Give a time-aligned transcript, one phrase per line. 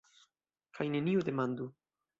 [0.79, 1.73] Kaj neniu demandu.